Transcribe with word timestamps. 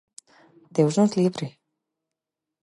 Deus 0.75 0.93
nos 0.99 1.15
libre! 1.19 1.47